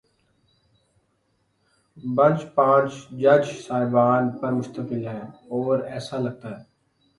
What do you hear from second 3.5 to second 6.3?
صاحبان پر مشتمل ہے، اور ایسا